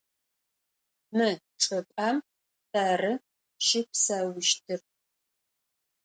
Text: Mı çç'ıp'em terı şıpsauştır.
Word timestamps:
Mı 1.15 1.29
çç'ıp'em 1.59 2.17
terı 2.71 3.13
şıpsauştır. 3.65 4.81